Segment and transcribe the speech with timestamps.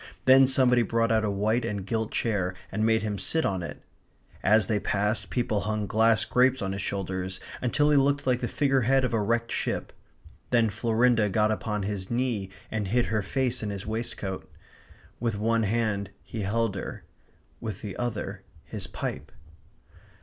[0.25, 3.83] Then somebody brought out a white and gilt chair and made him sit on it.
[4.41, 8.47] As they passed, people hung glass grapes on his shoulders, until he looked like the
[8.47, 9.93] figure head of a wrecked ship.
[10.49, 14.49] Then Florinda got upon his knee and hid her face in his waistcoat.
[15.19, 17.03] With one hand he held her;
[17.59, 19.31] with the other, his pipe.